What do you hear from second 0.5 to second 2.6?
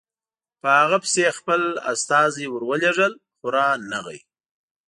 په هغه پسې یې خپل استازي